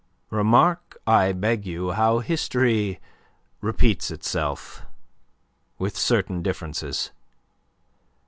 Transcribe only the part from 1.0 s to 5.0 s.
I beg you, how history repeats itself